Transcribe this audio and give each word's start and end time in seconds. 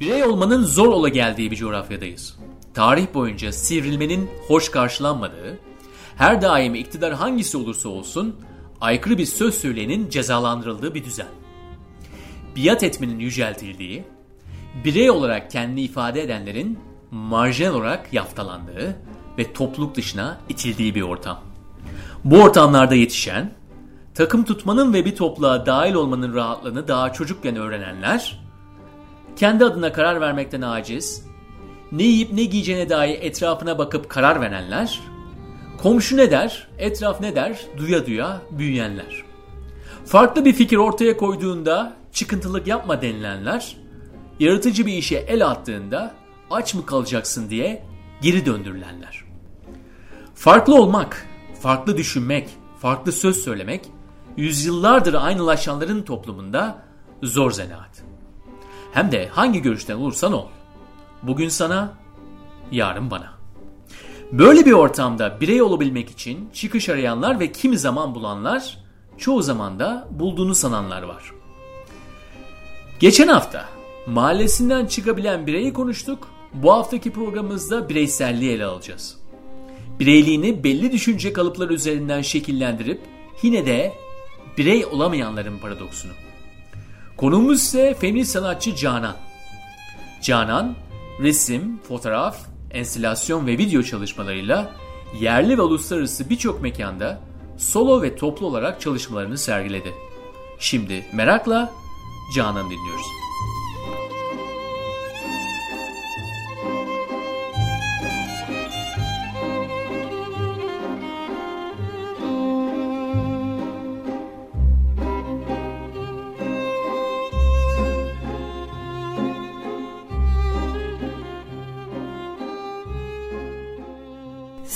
Birey 0.00 0.24
olmanın 0.24 0.64
zor 0.64 0.86
ola 0.86 1.08
geldiği 1.08 1.50
bir 1.50 1.56
coğrafyadayız. 1.56 2.36
Tarih 2.74 3.06
boyunca 3.14 3.52
sivrilmenin 3.52 4.30
hoş 4.48 4.68
karşılanmadığı, 4.68 5.58
her 6.16 6.42
daim 6.42 6.74
iktidar 6.74 7.14
hangisi 7.14 7.56
olursa 7.56 7.88
olsun 7.88 8.36
aykırı 8.80 9.18
bir 9.18 9.26
söz 9.26 9.54
söyleyenin 9.54 10.08
cezalandırıldığı 10.08 10.94
bir 10.94 11.04
düzen. 11.04 11.26
Biat 12.56 12.82
etmenin 12.82 13.18
yüceltildiği, 13.18 14.04
birey 14.84 15.10
olarak 15.10 15.50
kendini 15.50 15.82
ifade 15.82 16.22
edenlerin 16.22 16.78
marjinal 17.10 17.74
olarak 17.74 18.12
yaftalandığı 18.12 18.96
ve 19.38 19.52
topluluk 19.52 19.94
dışına 19.94 20.38
itildiği 20.48 20.94
bir 20.94 21.02
ortam. 21.02 21.40
Bu 22.24 22.42
ortamlarda 22.42 22.94
yetişen, 22.94 23.52
takım 24.14 24.44
tutmanın 24.44 24.92
ve 24.92 25.04
bir 25.04 25.16
topluluğa 25.16 25.66
dahil 25.66 25.94
olmanın 25.94 26.34
rahatlığını 26.34 26.88
daha 26.88 27.12
çocukken 27.12 27.56
öğrenenler, 27.56 28.39
kendi 29.36 29.64
adına 29.64 29.92
karar 29.92 30.20
vermekten 30.20 30.62
aciz, 30.62 31.26
ne 31.92 32.02
yiyip 32.02 32.32
ne 32.32 32.44
giyeceğine 32.44 32.88
dair 32.88 33.22
etrafına 33.22 33.78
bakıp 33.78 34.08
karar 34.08 34.40
verenler, 34.40 35.00
komşu 35.82 36.16
ne 36.16 36.30
der, 36.30 36.68
etraf 36.78 37.20
ne 37.20 37.34
der, 37.34 37.60
duya 37.76 38.06
duya 38.06 38.40
büyüyenler. 38.50 39.22
Farklı 40.04 40.44
bir 40.44 40.52
fikir 40.52 40.76
ortaya 40.76 41.16
koyduğunda 41.16 41.96
çıkıntılık 42.12 42.66
yapma 42.66 43.02
denilenler, 43.02 43.76
yaratıcı 44.40 44.86
bir 44.86 44.92
işe 44.92 45.16
el 45.16 45.46
attığında 45.46 46.14
aç 46.50 46.74
mı 46.74 46.86
kalacaksın 46.86 47.50
diye 47.50 47.84
geri 48.20 48.46
döndürülenler. 48.46 49.24
Farklı 50.34 50.74
olmak, 50.74 51.26
farklı 51.60 51.96
düşünmek, 51.96 52.48
farklı 52.78 53.12
söz 53.12 53.36
söylemek, 53.36 53.86
yüzyıllardır 54.36 55.14
aynılaşanların 55.14 56.02
toplumunda 56.02 56.82
zor 57.22 57.50
zanaat. 57.50 58.09
Hem 58.92 59.12
de 59.12 59.28
hangi 59.28 59.62
görüşten 59.62 59.96
olursan 59.96 60.32
ol. 60.32 60.46
Bugün 61.22 61.48
sana, 61.48 61.94
yarın 62.72 63.10
bana. 63.10 63.32
Böyle 64.32 64.66
bir 64.66 64.72
ortamda 64.72 65.40
birey 65.40 65.62
olabilmek 65.62 66.10
için 66.10 66.50
çıkış 66.52 66.88
arayanlar 66.88 67.40
ve 67.40 67.52
kimi 67.52 67.78
zaman 67.78 68.14
bulanlar, 68.14 68.78
çoğu 69.18 69.42
zaman 69.42 69.78
da 69.78 70.08
bulduğunu 70.10 70.54
sananlar 70.54 71.02
var. 71.02 71.32
Geçen 73.00 73.28
hafta 73.28 73.68
mahallesinden 74.06 74.86
çıkabilen 74.86 75.46
bireyi 75.46 75.72
konuştuk. 75.72 76.28
Bu 76.54 76.72
haftaki 76.72 77.12
programımızda 77.12 77.88
bireyselliği 77.88 78.50
ele 78.52 78.64
alacağız. 78.64 79.16
Bireyliğini 79.98 80.64
belli 80.64 80.92
düşünce 80.92 81.32
kalıpları 81.32 81.74
üzerinden 81.74 82.22
şekillendirip 82.22 83.00
yine 83.42 83.66
de 83.66 83.92
birey 84.58 84.86
olamayanların 84.86 85.58
paradoksunu. 85.58 86.12
Konuğumuz 87.20 87.60
ise 87.60 87.94
feminist 87.94 88.32
sanatçı 88.32 88.76
Canan. 88.76 89.16
Canan, 90.22 90.74
resim, 91.22 91.78
fotoğraf, 91.88 92.36
enstelasyon 92.70 93.46
ve 93.46 93.58
video 93.58 93.82
çalışmalarıyla 93.82 94.72
yerli 95.20 95.58
ve 95.58 95.62
uluslararası 95.62 96.30
birçok 96.30 96.62
mekanda 96.62 97.20
solo 97.56 98.02
ve 98.02 98.16
toplu 98.16 98.46
olarak 98.46 98.80
çalışmalarını 98.80 99.38
sergiledi. 99.38 99.94
Şimdi 100.58 101.06
merakla 101.12 101.72
Canan 102.36 102.70
dinliyoruz. 102.70 103.06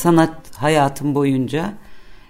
Sanat 0.04 0.56
hayatım 0.56 1.14
boyunca 1.14 1.72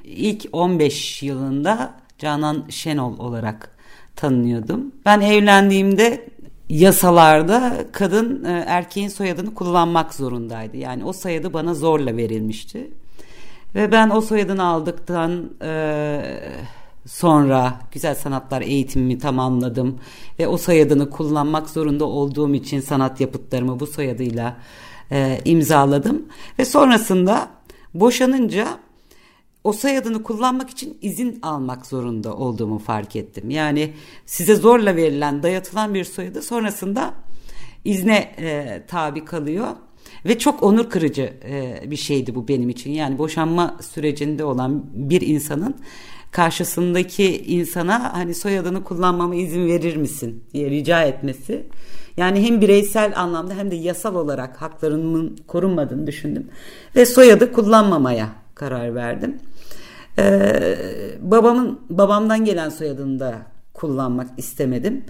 ilk 0.04 0.46
15 0.52 1.22
yılında 1.22 1.94
Canan 2.18 2.64
Şenol 2.68 3.18
olarak 3.18 3.70
tanınıyordum. 4.16 4.92
Ben 5.06 5.20
evlendiğimde 5.20 6.28
yasalarda 6.68 7.86
kadın 7.92 8.44
e, 8.44 8.64
erkeğin 8.66 9.08
soyadını 9.08 9.54
kullanmak 9.54 10.14
zorundaydı. 10.14 10.76
Yani 10.76 11.04
o 11.04 11.12
soyadı 11.12 11.52
bana 11.52 11.74
zorla 11.74 12.16
verilmişti. 12.16 12.90
Ve 13.74 13.92
ben 13.92 14.10
o 14.10 14.20
soyadını 14.20 14.64
aldıktan 14.64 15.50
e, 15.62 16.20
sonra 17.06 17.74
güzel 17.92 18.14
sanatlar 18.14 18.62
eğitimimi 18.62 19.18
tamamladım 19.18 19.98
ve 20.38 20.48
o 20.48 20.56
soyadını 20.56 21.10
kullanmak 21.10 21.70
zorunda 21.70 22.04
olduğum 22.04 22.54
için 22.54 22.80
sanat 22.80 23.20
yapıtlarımı 23.20 23.80
bu 23.80 23.86
soyadıyla 23.86 24.56
e, 25.12 25.40
imzaladım 25.44 26.22
ve 26.58 26.64
sonrasında 26.64 27.53
boşanınca 27.94 28.78
o 29.64 29.72
soyadını 29.72 30.22
kullanmak 30.22 30.70
için 30.70 30.98
izin 31.02 31.38
almak 31.42 31.86
zorunda 31.86 32.36
olduğumu 32.36 32.78
fark 32.78 33.16
ettim. 33.16 33.50
Yani 33.50 33.92
size 34.26 34.54
zorla 34.54 34.96
verilen, 34.96 35.42
dayatılan 35.42 35.94
bir 35.94 36.04
soyadı 36.04 36.42
sonrasında 36.42 37.14
izne 37.84 38.34
e, 38.38 38.82
tabi 38.88 39.24
kalıyor. 39.24 39.68
Ve 40.24 40.38
çok 40.38 40.62
onur 40.62 40.90
kırıcı 40.90 41.32
e, 41.44 41.82
bir 41.90 41.96
şeydi 41.96 42.34
bu 42.34 42.48
benim 42.48 42.68
için. 42.68 42.90
Yani 42.90 43.18
boşanma 43.18 43.76
sürecinde 43.80 44.44
olan 44.44 44.84
bir 44.94 45.20
insanın 45.20 45.76
karşısındaki 46.34 47.42
insana 47.44 48.14
hani 48.14 48.34
soyadını 48.34 48.84
kullanmama 48.84 49.34
izin 49.34 49.66
verir 49.66 49.96
misin 49.96 50.44
diye 50.54 50.70
rica 50.70 51.02
etmesi. 51.02 51.66
Yani 52.16 52.42
hem 52.46 52.60
bireysel 52.60 53.12
anlamda 53.16 53.54
hem 53.54 53.70
de 53.70 53.76
yasal 53.76 54.14
olarak 54.14 54.62
haklarımın 54.62 55.38
korunmadığını 55.46 56.06
düşündüm. 56.06 56.48
Ve 56.96 57.06
soyadı 57.06 57.52
kullanmamaya 57.52 58.28
karar 58.54 58.94
verdim. 58.94 59.38
Ee, 60.18 60.76
babamın 61.20 61.80
babamdan 61.90 62.44
gelen 62.44 62.68
soyadını 62.68 63.20
da 63.20 63.34
kullanmak 63.74 64.28
istemedim. 64.36 65.04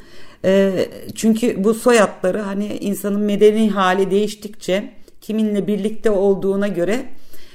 Ee, 0.45 0.89
çünkü 1.15 1.65
bu 1.65 1.75
soyadları 1.75 2.41
hani 2.41 2.67
insanın 2.67 3.21
medeni 3.21 3.71
hali 3.71 4.11
değiştikçe 4.11 4.93
kiminle 5.21 5.67
birlikte 5.67 6.11
olduğuna 6.11 6.69
göre 6.69 7.07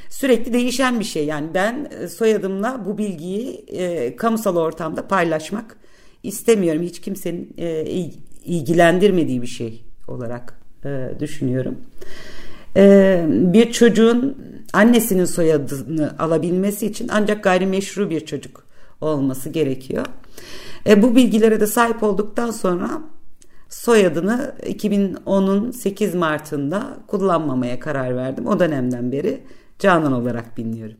sürekli 0.09 0.53
değişen 0.53 0.99
bir 0.99 1.05
şey. 1.05 1.25
Yani 1.25 1.47
ben 1.53 1.89
e, 2.01 2.07
soyadımla 2.07 2.85
bu 2.85 2.97
bilgiyi 2.97 3.65
e, 3.67 4.15
kamusal 4.15 4.55
ortamda 4.55 5.07
paylaşmak 5.07 5.77
istemiyorum. 6.23 6.81
Hiç 6.81 7.01
kimsenin 7.01 7.53
e, 7.57 7.85
ilgilendirmediği 8.45 9.41
bir 9.41 9.47
şey 9.47 9.83
olarak 10.07 10.59
e, 10.85 11.09
düşünüyorum. 11.19 11.77
E, 12.75 13.25
bir 13.29 13.71
çocuğun 13.71 14.37
annesinin 14.73 15.25
soyadını 15.25 16.15
alabilmesi 16.19 16.85
için 16.85 17.07
ancak 17.11 17.43
gayrimeşru 17.43 18.09
bir 18.09 18.25
çocuk 18.25 18.63
olması 19.01 19.49
gerekiyor. 19.49 20.05
E, 20.87 21.01
bu 21.01 21.15
bilgilere 21.15 21.59
de 21.59 21.67
sahip 21.67 22.03
olduktan 22.03 22.51
sonra 22.51 23.01
soyadını 23.69 24.55
2010'un 24.63 25.71
8 25.71 26.15
Mart'ında 26.15 26.97
kullanmamaya 27.07 27.79
karar 27.79 28.15
verdim. 28.15 28.47
O 28.47 28.59
dönemden 28.59 29.11
beri 29.11 29.43
Canan 29.79 30.11
olarak 30.11 30.57
biliniyorum. 30.57 30.97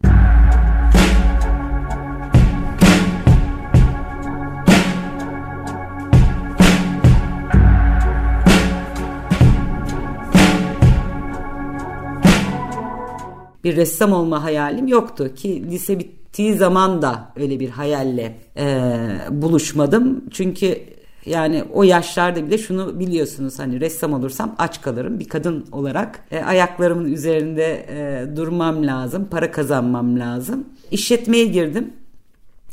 bir 13.64 13.76
ressam 13.76 14.14
olma 14.14 14.44
hayalim 14.44 14.88
yoktu 14.88 15.36
ki 15.36 15.72
lise 15.72 16.00
bittiği 16.00 16.54
zaman 16.54 17.02
da 17.02 17.34
öyle 17.36 17.60
bir 17.60 17.70
hayalle 17.70 18.40
e, 18.58 18.88
buluşmadım. 19.32 20.26
Çünkü 20.32 20.80
yani 21.26 21.64
o 21.74 21.84
yaşlarda 21.84 22.48
bile 22.48 22.58
şunu 22.58 23.00
biliyorsunuz 23.00 23.60
hani 23.60 23.82
ressam 23.82 24.14
olursam 24.14 24.56
aç 24.58 24.82
kalırım. 24.82 25.20
Bir 25.20 25.28
kadın 25.30 25.66
olarak 25.72 26.24
e, 26.32 26.40
ayaklarımın 26.40 27.12
üzerinde 27.12 27.86
e, 27.90 28.28
durmam 28.36 28.88
lazım, 28.88 29.28
para 29.32 29.52
kazanmam 29.52 30.20
lazım. 30.20 30.66
İşletmeye 30.92 31.46
girdim. 31.46 31.94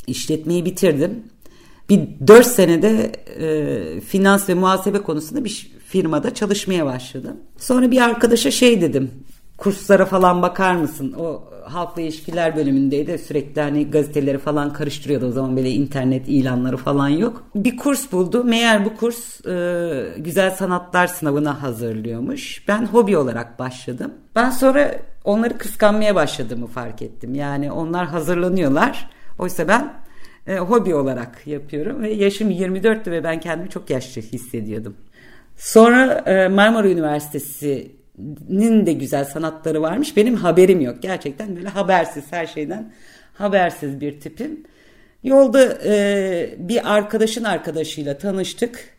İşletmeyi 0.07 0.65
bitirdim. 0.65 1.23
Bir 1.89 2.01
dört 2.27 2.47
senede 2.47 3.13
e, 3.41 4.01
finans 4.01 4.49
ve 4.49 4.55
muhasebe 4.55 4.99
konusunda 4.99 5.45
bir 5.45 5.71
firmada 5.87 6.35
çalışmaya 6.35 6.87
başladım. 6.87 7.37
Sonra 7.59 7.91
bir 7.91 8.01
arkadaşa 8.01 8.51
şey 8.51 8.81
dedim 8.81 9.11
kurslara 9.57 10.05
falan 10.05 10.43
bakar 10.43 10.75
mısın? 10.75 11.15
O 11.19 11.43
halkla 11.65 12.03
ilişkiler 12.03 12.57
bölümündeydi. 12.57 13.19
Sürekli 13.19 13.61
hani 13.61 13.91
gazeteleri 13.91 14.39
falan 14.39 14.73
karıştırıyordu. 14.73 15.27
O 15.27 15.31
zaman 15.31 15.57
böyle 15.57 15.71
internet 15.71 16.29
ilanları 16.29 16.77
falan 16.77 17.09
yok. 17.09 17.45
Bir 17.55 17.77
kurs 17.77 18.13
buldu. 18.13 18.45
Meğer 18.45 18.85
bu 18.85 18.97
kurs 18.97 19.47
e, 19.47 20.15
güzel 20.19 20.51
sanatlar 20.51 21.07
sınavına 21.07 21.63
hazırlıyormuş. 21.63 22.69
Ben 22.69 22.87
hobi 22.87 23.17
olarak 23.17 23.59
başladım. 23.59 24.15
Ben 24.35 24.51
sonra 24.51 24.95
onları 25.25 25.59
kıskanmaya 25.59 26.15
başladığımı 26.15 26.67
fark 26.67 27.03
ettim. 27.03 27.35
Yani 27.35 27.73
onlar 27.73 28.07
hazırlanıyorlar. 28.07 29.11
Oysa 29.39 29.69
ben 29.69 29.93
e, 30.47 30.59
hobi 30.59 30.95
olarak 30.95 31.47
yapıyorum 31.47 32.03
ve 32.03 32.13
yaşım 32.13 32.51
24'tü 32.51 33.11
ve 33.11 33.25
ben 33.25 33.41
kendimi 33.41 33.71
çok 33.71 33.91
yaşlı 33.91 34.23
hissediyordum. 34.23 34.97
Sonra 35.57 36.13
e, 36.13 36.49
Marmara 36.49 36.89
Üniversitesi'nin 38.19 38.87
de 38.87 38.93
güzel 38.93 39.25
sanatları 39.25 39.83
varmış. 39.83 40.17
Benim 40.17 40.35
haberim 40.35 40.81
yok. 40.81 41.03
Gerçekten 41.03 41.57
böyle 41.57 41.69
habersiz 41.69 42.25
her 42.31 42.47
şeyden 42.47 42.93
habersiz 43.35 44.01
bir 44.01 44.21
tipim. 44.21 44.65
Yolda 45.25 45.79
e, 45.85 46.55
bir 46.59 46.95
arkadaşın 46.95 47.45
arkadaşıyla 47.45 48.19
tanıştık. 48.19 48.97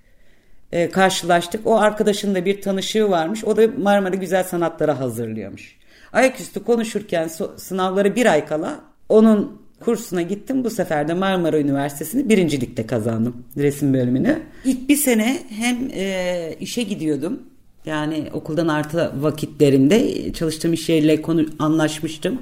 E, 0.72 0.90
karşılaştık. 0.90 1.68
O 1.68 1.78
arkadaşın 1.80 2.36
da 2.36 2.46
bir 2.46 2.62
tanışığı 2.62 3.10
varmış. 3.10 3.44
O 3.44 3.58
da 3.58 3.68
Marmara 3.78 4.16
Güzel 4.16 4.44
Sanatlara 4.44 5.00
hazırlıyormuş. 5.00 5.78
Ayaküstü 6.13 6.63
konuşurken 6.63 7.28
so- 7.28 7.60
sınavları 7.60 8.16
bir 8.16 8.25
ay 8.25 8.46
kala 8.46 8.80
onun 9.10 9.62
kursuna 9.80 10.22
gittim. 10.22 10.63
Bu 10.63 10.70
sefer 10.70 11.08
de 11.08 11.13
Marmara 11.13 11.60
Üniversitesi'ni 11.60 12.30
birincilikte 12.30 12.88
kazandım 12.88 13.44
resim 13.58 13.94
bölümünü. 13.94 14.40
İlk 14.66 14.90
bir 14.90 14.98
sene 14.98 15.40
hem 15.50 15.90
e, 15.94 16.56
işe 16.60 16.84
gidiyordum. 16.84 17.44
Yani 17.88 18.24
okuldan 18.34 18.68
artı 18.68 19.12
vakitlerimde 19.24 20.34
çalıştığım 20.34 20.74
iş 20.74 20.89
yeriyle 20.89 21.22
konu 21.22 21.45
anlaşmıştım. 21.60 22.42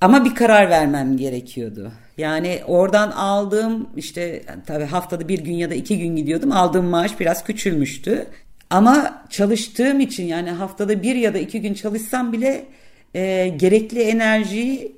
Ama 0.00 0.24
bir 0.24 0.34
karar 0.34 0.70
vermem 0.70 1.16
gerekiyordu. 1.16 1.92
Yani 2.18 2.60
oradan 2.66 3.10
aldığım 3.10 3.88
işte 3.96 4.42
tabii 4.66 4.84
haftada 4.84 5.28
bir 5.28 5.38
gün 5.38 5.52
ya 5.54 5.70
da 5.70 5.74
iki 5.74 5.98
gün 5.98 6.16
gidiyordum. 6.16 6.52
Aldığım 6.52 6.86
maaş 6.86 7.20
biraz 7.20 7.44
küçülmüştü. 7.44 8.26
Ama 8.70 9.24
çalıştığım 9.30 10.00
için 10.00 10.24
yani 10.24 10.50
haftada 10.50 11.02
bir 11.02 11.14
ya 11.14 11.34
da 11.34 11.38
iki 11.38 11.60
gün 11.60 11.74
çalışsam 11.74 12.32
bile 12.32 12.66
e, 13.14 13.48
gerekli 13.56 14.02
enerjiyi 14.02 14.96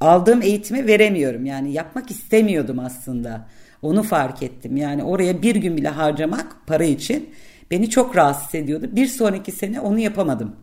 aldığım 0.00 0.42
eğitime 0.42 0.86
veremiyorum. 0.86 1.46
Yani 1.46 1.72
yapmak 1.72 2.10
istemiyordum 2.10 2.78
aslında. 2.78 3.46
Onu 3.82 4.02
fark 4.02 4.42
ettim. 4.42 4.76
Yani 4.76 5.04
oraya 5.04 5.42
bir 5.42 5.56
gün 5.56 5.76
bile 5.76 5.88
harcamak 5.88 6.56
para 6.66 6.84
için 6.84 7.30
beni 7.70 7.90
çok 7.90 8.16
rahatsız 8.16 8.54
ediyordu. 8.54 8.86
Bir 8.92 9.06
sonraki 9.06 9.52
sene 9.52 9.80
onu 9.80 9.98
yapamadım. 9.98 10.56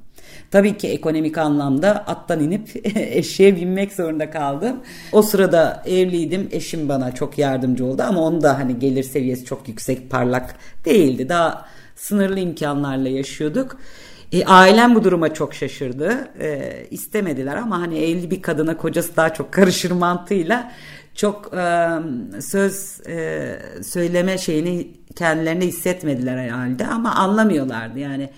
Tabii 0.51 0.77
ki 0.77 0.87
ekonomik 0.87 1.37
anlamda 1.37 1.89
attan 1.89 2.39
inip 2.39 2.85
eşeğe 2.95 3.55
binmek 3.55 3.93
zorunda 3.93 4.29
kaldım. 4.29 4.77
O 5.11 5.21
sırada 5.21 5.83
evliydim. 5.85 6.49
Eşim 6.51 6.89
bana 6.89 7.15
çok 7.15 7.37
yardımcı 7.37 7.85
oldu 7.85 8.03
ama 8.03 8.21
onun 8.21 8.41
da 8.41 8.59
hani 8.59 8.79
gelir 8.79 9.03
seviyesi 9.03 9.45
çok 9.45 9.67
yüksek, 9.67 10.09
parlak 10.09 10.55
değildi. 10.85 11.29
Daha 11.29 11.65
sınırlı 11.95 12.39
imkanlarla 12.39 13.09
yaşıyorduk. 13.09 13.77
E, 14.31 14.45
ailem 14.45 14.95
bu 14.95 15.03
duruma 15.03 15.33
çok 15.33 15.53
şaşırdı. 15.53 16.27
E, 16.39 16.73
istemediler 16.91 17.55
ama 17.55 17.81
hani 17.81 17.97
evli 17.97 18.31
bir 18.31 18.41
kadına 18.41 18.77
kocası 18.77 19.15
daha 19.15 19.33
çok 19.33 19.51
karışır 19.51 19.91
mantığıyla 19.91 20.71
çok 21.17 21.53
e, 21.53 21.89
söz 22.41 23.01
e, 23.07 23.59
söyleme 23.83 24.37
şeyini 24.37 24.87
kendilerine 25.15 25.65
hissetmediler 25.65 26.37
herhalde 26.37 26.87
ama 26.87 27.15
anlamıyorlardı 27.15 27.99
yani 27.99 28.29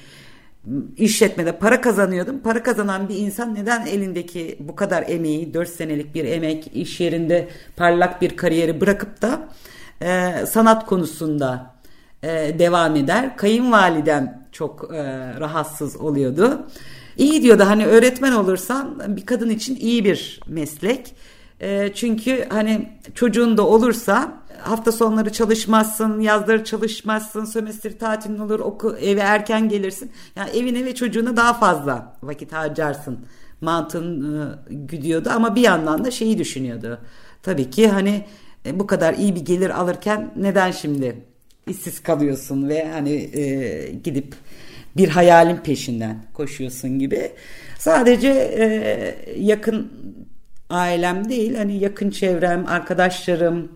işletmede 0.97 1.51
para 1.51 1.81
kazanıyordum. 1.81 2.39
Para 2.39 2.63
kazanan 2.63 3.09
bir 3.09 3.15
insan 3.15 3.55
neden 3.55 3.85
elindeki 3.85 4.57
bu 4.59 4.75
kadar 4.75 5.05
emeği, 5.07 5.53
4 5.53 5.69
senelik 5.69 6.15
bir 6.15 6.25
emek, 6.25 6.71
iş 6.73 6.99
yerinde 6.99 7.47
parlak 7.75 8.21
bir 8.21 8.37
kariyeri 8.37 8.81
bırakıp 8.81 9.21
da 9.21 9.49
e, 10.01 10.33
sanat 10.45 10.85
konusunda 10.85 11.75
e, 12.23 12.59
devam 12.59 12.95
eder. 12.95 13.37
Kayınvalidem 13.37 14.47
çok 14.51 14.93
e, 14.93 15.03
rahatsız 15.39 15.97
oluyordu. 15.97 16.67
İyi 17.17 17.43
diyordu 17.43 17.63
hani 17.67 17.85
öğretmen 17.85 18.31
olursan 18.31 19.01
bir 19.07 19.25
kadın 19.25 19.49
için 19.49 19.75
iyi 19.75 20.05
bir 20.05 20.39
meslek. 20.47 21.15
E, 21.61 21.91
çünkü 21.93 22.45
hani 22.49 22.89
çocuğun 23.15 23.57
da 23.57 23.67
olursa 23.67 24.39
hafta 24.61 24.91
sonları 24.91 25.31
çalışmazsın, 25.31 26.19
yazları 26.19 26.63
çalışmazsın, 26.63 27.45
sömestr 27.45 27.99
tatilin 27.99 28.39
olur, 28.39 28.59
oku, 28.59 28.97
eve 29.01 29.19
erken 29.19 29.69
gelirsin. 29.69 30.11
Yani 30.35 30.49
evine 30.49 30.85
ve 30.85 30.95
çocuğuna 30.95 31.37
daha 31.37 31.53
fazla 31.53 32.17
vakit 32.23 32.53
harcarsın 32.53 33.19
mantığın 33.61 34.39
e, 34.39 34.55
güdüyordu 34.69 35.29
ama 35.29 35.55
bir 35.55 35.61
yandan 35.61 36.05
da 36.05 36.11
şeyi 36.11 36.37
düşünüyordu. 36.37 36.99
Tabii 37.43 37.69
ki 37.69 37.87
hani 37.87 38.25
e, 38.65 38.79
bu 38.79 38.87
kadar 38.87 39.13
iyi 39.13 39.35
bir 39.35 39.45
gelir 39.45 39.69
alırken 39.69 40.31
neden 40.35 40.71
şimdi 40.71 41.15
işsiz 41.67 42.03
kalıyorsun 42.03 42.69
ve 42.69 42.87
hani 42.91 43.11
e, 43.11 43.91
gidip 44.03 44.35
bir 44.97 45.09
hayalin 45.09 45.57
peşinden 45.57 46.23
koşuyorsun 46.33 46.99
gibi. 46.99 47.31
Sadece 47.79 48.29
e, 48.29 49.15
yakın 49.37 49.91
ailem 50.69 51.29
değil 51.29 51.55
hani 51.55 51.77
yakın 51.77 52.09
çevrem, 52.09 52.65
arkadaşlarım 52.67 53.71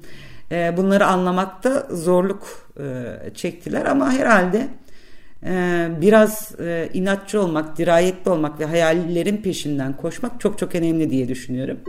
e, 0.51 0.77
bunları 0.77 1.05
anlamakta 1.05 1.87
zorluk 1.91 2.71
e, 2.79 2.83
çektiler 3.33 3.85
ama 3.85 4.11
herhalde 4.11 4.67
e, 5.45 5.87
biraz 6.01 6.59
e, 6.59 6.89
inatçı 6.93 7.41
olmak, 7.41 7.77
dirayetli 7.77 8.31
olmak 8.31 8.59
ve 8.59 8.65
hayallerin 8.65 9.37
peşinden 9.37 9.97
koşmak 9.97 10.39
çok 10.39 10.57
çok 10.57 10.75
önemli 10.75 11.09
diye 11.09 11.27
düşünüyorum. 11.27 11.79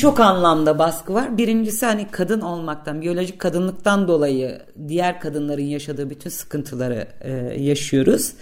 Birçok 0.00 0.20
anlamda 0.20 0.78
baskı 0.78 1.14
var. 1.14 1.38
Birincisi 1.38 1.86
hani 1.86 2.06
kadın 2.10 2.40
olmaktan, 2.40 3.00
biyolojik 3.00 3.38
kadınlıktan 3.38 4.08
dolayı 4.08 4.62
diğer 4.88 5.20
kadınların 5.20 5.62
yaşadığı 5.62 6.10
bütün 6.10 6.30
sıkıntıları 6.30 7.08
e, 7.20 7.32
yaşıyoruz. 7.62 8.32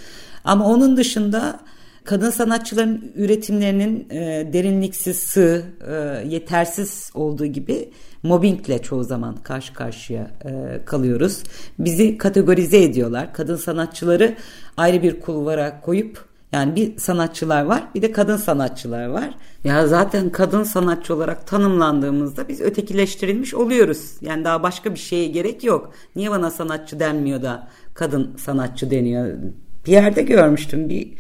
Ama 0.45 0.67
onun 0.67 0.97
dışında 0.97 1.61
kadın 2.05 2.31
sanatçıların 2.31 3.13
üretimlerinin 3.15 4.07
e, 4.11 4.53
derinliksiz, 4.53 5.19
sığ, 5.19 5.63
e, 5.91 6.29
yetersiz 6.29 7.11
olduğu 7.15 7.47
gibi 7.47 7.91
mobbingle 8.23 8.83
çoğu 8.83 9.05
zaman 9.05 9.37
karşı 9.37 9.75
karşıya 9.75 10.31
e, 10.45 10.81
kalıyoruz. 10.85 11.43
Bizi 11.79 12.19
kategorize 12.19 12.83
ediyorlar. 12.83 13.33
Kadın 13.33 13.57
sanatçıları 13.57 14.35
ayrı 14.77 15.03
bir 15.03 15.21
kulvara 15.21 15.81
koyup 15.81 16.28
yani 16.53 16.77
bir 16.77 16.99
sanatçılar 16.99 17.63
var 17.65 17.85
bir 17.95 18.03
de 18.03 18.13
kadın 18.13 18.37
sanatçılar 18.37 19.07
var. 19.07 19.35
Ya 19.65 19.87
zaten 19.87 20.31
kadın 20.31 20.63
sanatçı 20.63 21.15
olarak 21.15 21.47
tanımlandığımızda 21.47 22.49
biz 22.49 22.61
ötekileştirilmiş 22.61 23.55
oluyoruz. 23.55 24.17
Yani 24.21 24.45
daha 24.45 24.63
başka 24.63 24.95
bir 24.95 24.99
şeye 24.99 25.27
gerek 25.27 25.65
yok. 25.65 25.93
Niye 26.17 26.31
bana 26.31 26.51
sanatçı 26.51 27.01
denmiyor 27.01 27.43
da 27.43 27.69
kadın 27.95 28.37
sanatçı 28.37 28.91
deniyor? 28.91 29.39
Bir 29.87 29.93
yerde 29.93 30.23
görmüştüm 30.23 30.89
bir 30.89 31.15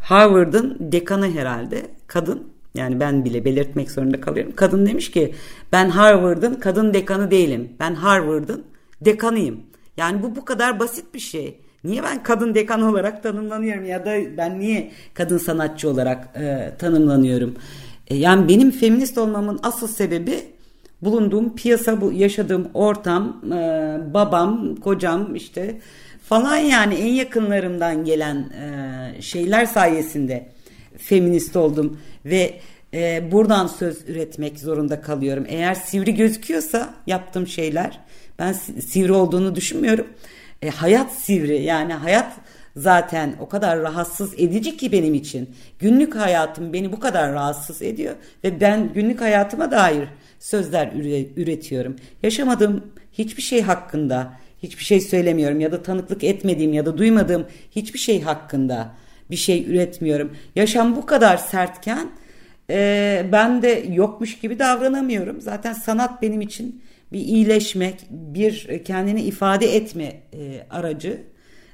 Harvard'ın 0.00 0.76
dekanı 0.80 1.30
herhalde 1.30 1.86
kadın 2.06 2.52
yani 2.74 3.00
ben 3.00 3.24
bile 3.24 3.44
belirtmek 3.44 3.90
zorunda 3.90 4.20
kalıyorum. 4.20 4.52
Kadın 4.56 4.86
demiş 4.86 5.10
ki 5.10 5.34
ben 5.72 5.88
Harvard'ın 5.90 6.54
kadın 6.54 6.94
dekanı 6.94 7.30
değilim. 7.30 7.72
Ben 7.80 7.94
Harvard'ın 7.94 8.64
dekanıyım. 9.00 9.60
Yani 9.96 10.22
bu 10.22 10.36
bu 10.36 10.44
kadar 10.44 10.80
basit 10.80 11.14
bir 11.14 11.18
şey. 11.18 11.60
Niye 11.84 12.02
ben 12.02 12.22
kadın 12.22 12.54
dekan 12.54 12.82
olarak 12.82 13.22
tanımlanıyorum 13.22 13.84
ya 13.84 14.04
da 14.06 14.36
ben 14.36 14.60
niye 14.60 14.90
kadın 15.14 15.38
sanatçı 15.38 15.88
olarak 15.88 16.28
e, 16.36 16.72
tanımlanıyorum? 16.78 17.54
E, 18.08 18.16
yani 18.16 18.48
benim 18.48 18.70
feminist 18.70 19.18
olmamın 19.18 19.60
asıl 19.62 19.88
sebebi 19.88 20.34
bulunduğum 21.02 21.56
piyasa, 21.56 22.00
bu 22.00 22.12
yaşadığım 22.12 22.68
ortam, 22.74 23.42
e, 23.52 23.98
babam, 24.14 24.76
kocam 24.76 25.34
işte 25.34 25.80
falan 26.22 26.56
yani 26.56 26.94
en 26.94 27.12
yakınlarımdan 27.12 28.04
gelen 28.04 28.36
e, 28.36 29.22
şeyler 29.22 29.66
sayesinde 29.66 30.46
feminist 30.98 31.56
oldum 31.56 31.98
ve 32.24 32.54
e, 32.94 33.32
buradan 33.32 33.66
söz 33.66 34.08
üretmek 34.08 34.58
zorunda 34.58 35.00
kalıyorum. 35.00 35.44
Eğer 35.48 35.74
sivri 35.74 36.14
gözüküyorsa 36.14 36.94
yaptığım 37.06 37.46
şeyler 37.46 38.00
ben 38.38 38.52
sivri 38.52 39.12
olduğunu 39.12 39.56
düşünmüyorum 39.56 40.06
e, 40.62 40.70
hayat 40.70 41.12
sivri 41.12 41.62
yani 41.62 41.92
hayat 41.92 42.32
zaten 42.76 43.34
o 43.40 43.48
kadar 43.48 43.80
rahatsız 43.80 44.34
edici 44.34 44.76
ki 44.76 44.92
benim 44.92 45.14
için. 45.14 45.50
Günlük 45.78 46.16
hayatım 46.16 46.72
beni 46.72 46.92
bu 46.92 47.00
kadar 47.00 47.32
rahatsız 47.32 47.82
ediyor 47.82 48.14
ve 48.44 48.60
ben 48.60 48.92
günlük 48.92 49.20
hayatıma 49.20 49.70
dair 49.70 50.08
sözler 50.38 50.92
üretiyorum. 51.36 51.96
Yaşamadığım 52.22 52.84
hiçbir 53.12 53.42
şey 53.42 53.62
hakkında 53.62 54.32
hiçbir 54.62 54.84
şey 54.84 55.00
söylemiyorum 55.00 55.60
ya 55.60 55.72
da 55.72 55.82
tanıklık 55.82 56.24
etmediğim 56.24 56.72
ya 56.72 56.86
da 56.86 56.98
duymadığım 56.98 57.46
hiçbir 57.70 57.98
şey 57.98 58.22
hakkında 58.22 58.92
bir 59.30 59.36
şey 59.36 59.70
üretmiyorum. 59.70 60.36
Yaşam 60.56 60.96
bu 60.96 61.06
kadar 61.06 61.36
sertken 61.36 62.10
e, 62.70 63.26
ben 63.32 63.62
de 63.62 63.84
yokmuş 63.88 64.38
gibi 64.38 64.58
davranamıyorum. 64.58 65.40
Zaten 65.40 65.72
sanat 65.72 66.22
benim 66.22 66.40
için 66.40 66.82
bir 67.12 67.18
iyileşmek, 67.18 68.06
bir 68.10 68.84
kendini 68.84 69.22
ifade 69.22 69.76
etme 69.76 70.04
e, 70.32 70.66
aracı 70.70 71.22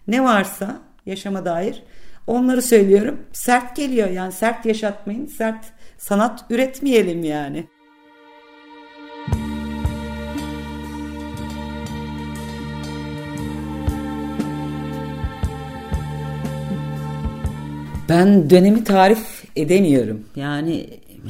ne 0.09 0.25
varsa 0.25 0.83
yaşama 1.07 1.45
dair 1.45 1.83
onları 2.27 2.63
söylüyorum. 2.63 3.21
Sert 3.33 3.77
geliyor 3.77 4.11
yani 4.11 4.33
sert 4.33 4.67
yaşatmayın, 4.67 5.27
sert 5.27 5.65
sanat 5.99 6.45
üretmeyelim 6.51 7.25
yani. 7.25 7.67
Ben 18.09 18.51
dönemi 18.51 18.85
tarif 18.85 19.45
edemiyorum. 19.57 20.25
Yani 20.37 20.87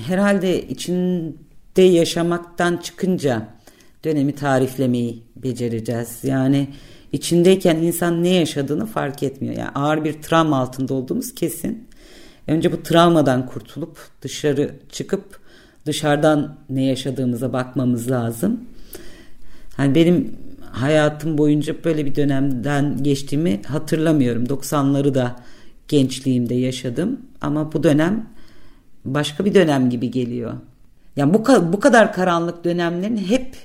herhalde 0.06 0.62
içinde 0.62 1.82
yaşamaktan 1.82 2.76
çıkınca 2.76 3.55
dönemi 4.06 4.34
tariflemeyi 4.34 5.22
becereceğiz. 5.36 6.18
Yani 6.22 6.68
içindeyken 7.12 7.76
insan 7.76 8.22
ne 8.22 8.28
yaşadığını 8.28 8.86
fark 8.86 9.22
etmiyor. 9.22 9.54
Yani 9.54 9.68
ağır 9.68 10.04
bir 10.04 10.12
travma 10.12 10.58
altında 10.58 10.94
olduğumuz 10.94 11.34
kesin. 11.34 11.88
Önce 12.46 12.72
bu 12.72 12.82
travmadan 12.82 13.46
kurtulup 13.46 13.98
dışarı 14.22 14.74
çıkıp 14.92 15.40
dışarıdan 15.86 16.56
ne 16.70 16.84
yaşadığımıza 16.84 17.52
bakmamız 17.52 18.10
lazım. 18.10 18.60
Hani 19.76 19.94
benim 19.94 20.36
hayatım 20.72 21.38
boyunca 21.38 21.84
böyle 21.84 22.06
bir 22.06 22.14
dönemden 22.14 23.02
geçtiğimi 23.02 23.62
hatırlamıyorum. 23.62 24.44
90'ları 24.44 25.14
da 25.14 25.36
gençliğimde 25.88 26.54
yaşadım 26.54 27.20
ama 27.40 27.72
bu 27.72 27.82
dönem 27.82 28.26
başka 29.04 29.44
bir 29.44 29.54
dönem 29.54 29.90
gibi 29.90 30.10
geliyor. 30.10 30.52
Yani 31.16 31.34
bu, 31.34 31.44
bu 31.72 31.80
kadar 31.80 32.12
karanlık 32.12 32.64
dönemlerin 32.64 33.16
hep 33.16 33.56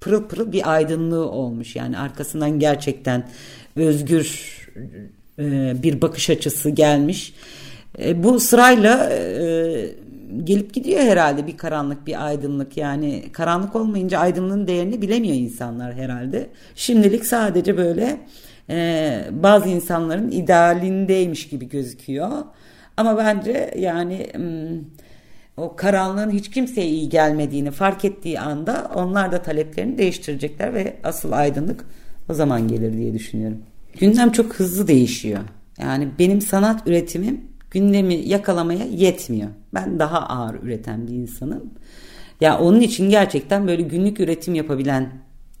pırıl 0.00 0.28
pırıl 0.28 0.52
bir 0.52 0.72
aydınlığı 0.72 1.30
olmuş. 1.30 1.76
Yani 1.76 1.98
arkasından 1.98 2.58
gerçekten 2.58 3.28
özgür 3.76 4.58
e, 5.38 5.72
bir 5.82 6.00
bakış 6.00 6.30
açısı 6.30 6.70
gelmiş. 6.70 7.34
E, 7.98 8.22
bu 8.22 8.40
sırayla 8.40 9.10
e, 9.12 9.90
gelip 10.44 10.74
gidiyor 10.74 11.00
herhalde 11.00 11.46
bir 11.46 11.56
karanlık 11.56 12.06
bir 12.06 12.26
aydınlık 12.26 12.76
yani 12.76 13.24
karanlık 13.32 13.76
olmayınca 13.76 14.18
aydınlığın 14.18 14.66
değerini 14.66 15.02
bilemiyor 15.02 15.34
insanlar 15.34 15.94
herhalde. 15.94 16.46
Şimdilik 16.74 17.26
sadece 17.26 17.76
böyle 17.76 18.20
bazı 19.30 19.68
insanların 19.68 20.30
idealindeymiş 20.30 21.48
gibi 21.48 21.68
gözüküyor. 21.68 22.30
Ama 22.96 23.18
bence 23.18 23.74
yani 23.78 24.26
hmm, 24.34 24.78
o 25.58 25.76
karanlığın 25.76 26.30
hiç 26.30 26.50
kimseye 26.50 26.86
iyi 26.86 27.08
gelmediğini 27.08 27.70
fark 27.70 28.04
ettiği 28.04 28.40
anda 28.40 28.90
onlar 28.94 29.32
da 29.32 29.42
taleplerini 29.42 29.98
değiştirecekler 29.98 30.74
ve 30.74 30.96
asıl 31.04 31.32
aydınlık 31.32 31.84
o 32.28 32.34
zaman 32.34 32.68
gelir 32.68 32.92
diye 32.92 33.14
düşünüyorum. 33.14 33.58
Gündem 34.00 34.32
çok 34.32 34.54
hızlı 34.54 34.88
değişiyor. 34.88 35.40
Yani 35.78 36.08
benim 36.18 36.40
sanat 36.40 36.86
üretimim 36.86 37.40
gündemi 37.70 38.14
yakalamaya 38.14 38.84
yetmiyor. 38.84 39.48
Ben 39.74 39.98
daha 39.98 40.20
ağır 40.20 40.54
üreten 40.62 41.08
bir 41.08 41.12
insanım. 41.12 41.70
Ya 42.40 42.58
onun 42.58 42.80
için 42.80 43.10
gerçekten 43.10 43.68
böyle 43.68 43.82
günlük 43.82 44.20
üretim 44.20 44.54
yapabilen 44.54 45.12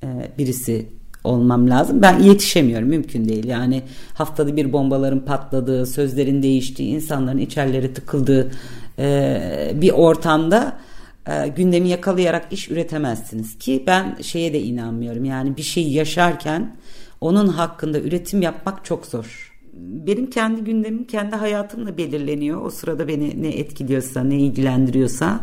e, 0.02 0.06
birisi 0.38 0.86
olmam 1.24 1.70
lazım. 1.70 2.02
Ben 2.02 2.18
yetişemiyorum 2.18 2.88
mümkün 2.88 3.28
değil. 3.28 3.44
Yani 3.44 3.82
haftada 4.14 4.56
bir 4.56 4.72
bombaların 4.72 5.24
patladığı, 5.24 5.86
sözlerin 5.86 6.42
değiştiği, 6.42 6.88
insanların 6.94 7.38
içerleri 7.38 7.94
tıkıldığı 7.94 8.50
e, 8.98 9.72
bir 9.74 9.90
ortamda 9.90 10.78
e, 11.26 11.48
gündemi 11.48 11.88
yakalayarak 11.88 12.52
iş 12.52 12.70
üretemezsiniz 12.70 13.58
ki 13.58 13.84
ben 13.86 14.16
şeye 14.22 14.52
de 14.52 14.60
inanmıyorum. 14.60 15.24
Yani 15.24 15.56
bir 15.56 15.62
şey 15.62 15.92
yaşarken 15.92 16.76
onun 17.20 17.46
hakkında 17.46 18.00
üretim 18.00 18.42
yapmak 18.42 18.84
çok 18.84 19.06
zor. 19.06 19.54
Benim 19.72 20.30
kendi 20.30 20.64
gündemim 20.64 21.04
kendi 21.04 21.36
hayatımla 21.36 21.96
belirleniyor. 21.96 22.64
O 22.64 22.70
sırada 22.70 23.08
beni 23.08 23.42
ne 23.42 23.48
etkiliyorsa, 23.48 24.24
ne 24.24 24.36
ilgilendiriyorsa 24.36 25.40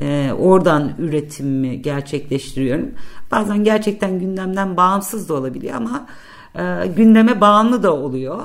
e, 0.00 0.32
oradan 0.38 0.92
üretimimi 0.98 1.82
gerçekleştiriyorum. 1.82 2.90
Bazen 3.30 3.64
gerçekten 3.64 4.18
gündemden 4.18 4.76
bağımsız 4.76 5.28
da 5.28 5.34
olabiliyor 5.34 5.74
ama 5.74 6.06
e, 6.54 6.86
gündeme 6.86 7.40
bağımlı 7.40 7.82
da 7.82 7.96
oluyor. 7.96 8.38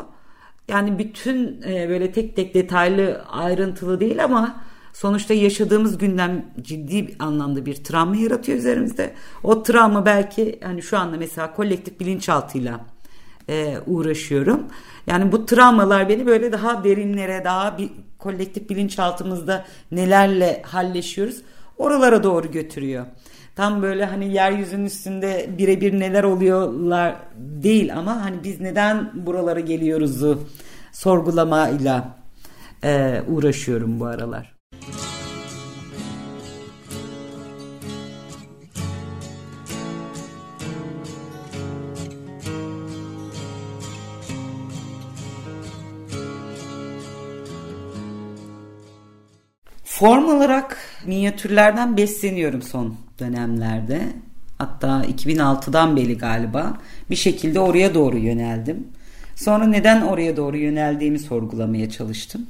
Yani 0.68 1.00
bütün 1.00 1.62
e, 1.62 1.90
böyle 1.90 2.12
tek 2.12 2.36
tek 2.36 2.54
detaylı 2.54 3.22
ayrıntılı 3.30 4.00
değil 4.00 4.24
ama 4.24 4.64
sonuçta 4.94 5.34
yaşadığımız 5.34 5.98
gündem 5.98 6.46
ciddi 6.62 7.16
anlamda 7.20 7.66
bir 7.66 7.76
travma 7.76 8.16
yaratıyor 8.16 8.58
üzerimizde. 8.58 9.14
O 9.44 9.64
travma 9.64 10.06
belki 10.06 10.60
hani 10.64 10.82
şu 10.82 10.98
anda 10.98 11.18
mesela 11.18 11.54
kolektif 11.54 12.00
bilinçaltıyla 12.00 12.86
e, 13.50 13.78
uğraşıyorum. 13.88 14.64
Yani 15.08 15.32
bu 15.32 15.46
travmalar 15.46 16.10
beni 16.10 16.26
böyle 16.26 16.52
daha 16.52 16.84
derinlere, 16.84 17.44
daha 17.44 17.78
bir 17.78 17.90
kolektif 18.20 18.70
bilinçaltımızda 18.70 19.66
nelerle 19.92 20.62
halleşiyoruz 20.66 21.42
oralara 21.78 22.24
doğru 22.24 22.52
götürüyor. 22.52 23.06
Tam 23.58 23.82
böyle 23.82 24.06
hani 24.06 24.34
yeryüzünün 24.34 24.86
üstünde 24.86 25.50
birebir 25.58 26.00
neler 26.00 26.24
oluyorlar 26.24 27.16
değil 27.38 27.98
ama 27.98 28.26
hani 28.26 28.44
biz 28.44 28.62
neden 28.62 29.26
buralara 29.26 29.60
geliyoruzu 29.60 30.48
sorgulamayla 30.92 32.18
e, 32.84 33.22
uğraşıyorum 33.28 34.00
bu 34.00 34.06
aralar. 34.06 34.57
Form 50.00 50.26
olarak 50.26 50.78
minyatürlerden 51.06 51.98
besleniyorum 51.98 52.62
son 52.62 52.96
dönemlerde. 53.20 54.02
Hatta 54.58 55.06
2006'dan 55.06 55.96
beri 55.96 56.18
galiba 56.18 56.78
bir 57.10 57.16
şekilde 57.16 57.60
oraya 57.60 57.94
doğru 57.94 58.18
yöneldim. 58.18 58.88
Sonra 59.36 59.66
neden 59.66 60.02
oraya 60.02 60.38
doğru 60.38 60.58
yöneldiğimi 60.58 61.20
sorgulamaya 61.20 61.90
çalıştım. 61.90 62.48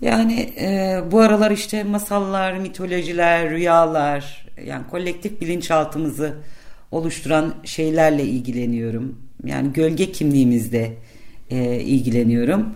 Yani 0.00 0.52
e, 0.60 1.00
bu 1.10 1.20
aralar 1.20 1.50
işte 1.50 1.84
masallar, 1.84 2.52
mitolojiler, 2.52 3.50
rüyalar, 3.50 4.46
yani 4.66 4.86
kolektif 4.90 5.40
bilinçaltımızı 5.40 6.34
oluşturan 6.90 7.54
şeylerle 7.64 8.22
ilgileniyorum. 8.24 9.20
Yani 9.44 9.72
gölge 9.72 10.12
kimliğimizde 10.12 10.92
e, 11.50 11.80
ilgileniyorum 11.80 12.74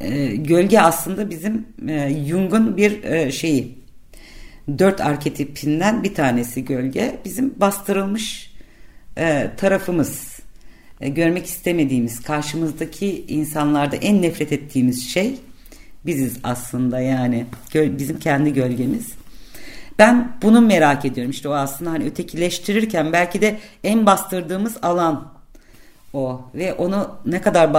e, 0.00 0.36
gölge 0.36 0.80
aslında 0.80 1.30
bizim 1.30 1.66
e, 1.88 2.24
Jung'un 2.26 2.76
bir 2.76 3.04
e, 3.04 3.32
şeyi. 3.32 3.78
Dört 4.78 5.00
arketipinden 5.00 6.02
bir 6.02 6.14
tanesi 6.14 6.64
gölge. 6.64 7.18
Bizim 7.24 7.60
bastırılmış 7.60 8.48
tarafımız. 9.56 10.38
Görmek 11.00 11.46
istemediğimiz, 11.46 12.22
karşımızdaki 12.22 13.24
insanlarda 13.28 13.96
en 13.96 14.22
nefret 14.22 14.52
ettiğimiz 14.52 15.08
şey 15.08 15.36
biziz 16.06 16.36
aslında 16.42 17.00
yani. 17.00 17.46
Bizim 17.74 18.18
kendi 18.18 18.52
gölgemiz. 18.52 19.12
Ben 19.98 20.32
bunu 20.42 20.60
merak 20.60 21.04
ediyorum. 21.04 21.30
İşte 21.30 21.48
o 21.48 21.52
aslında 21.52 21.90
hani 21.90 22.04
ötekileştirirken 22.04 23.12
belki 23.12 23.40
de 23.40 23.58
en 23.84 24.06
bastırdığımız 24.06 24.76
alan 24.82 25.32
o 26.12 26.40
ve 26.54 26.74
onu 26.74 27.16
ne 27.26 27.40
kadar 27.40 27.74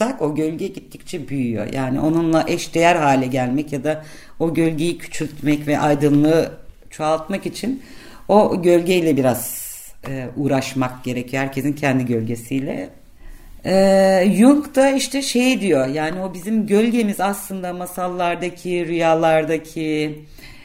bastırırsak 0.00 0.22
o 0.22 0.34
gölge 0.34 0.66
gittikçe 0.66 1.28
büyüyor. 1.28 1.66
Yani 1.72 2.00
onunla 2.00 2.44
eşdeğer 2.48 2.96
hale 2.96 3.26
gelmek 3.26 3.72
ya 3.72 3.84
da 3.84 4.04
o 4.38 4.54
gölgeyi 4.54 4.98
küçültmek 4.98 5.66
ve 5.66 5.78
aydınlığı 5.78 6.52
çoğaltmak 6.90 7.46
için 7.46 7.82
o 8.28 8.62
gölgeyle 8.62 9.16
biraz 9.16 9.66
e, 10.08 10.26
uğraşmak 10.36 11.04
gerekiyor. 11.04 11.42
Herkesin 11.42 11.72
kendi 11.72 12.04
gölgesiyle. 12.06 12.88
E, 13.64 14.32
Jung 14.38 14.74
da 14.74 14.90
işte 14.90 15.22
şey 15.22 15.60
diyor 15.60 15.86
yani 15.86 16.20
o 16.20 16.34
bizim 16.34 16.66
gölgemiz 16.66 17.20
aslında 17.20 17.72
masallardaki, 17.72 18.86
rüyalardaki, 18.86 20.24